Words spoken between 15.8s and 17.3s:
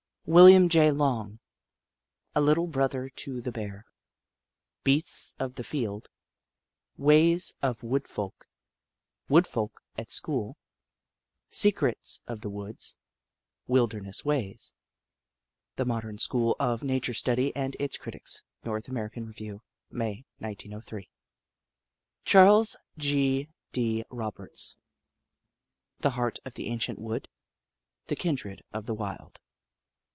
Modern School of Nature